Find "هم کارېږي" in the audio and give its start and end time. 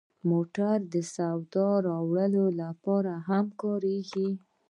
3.27-4.29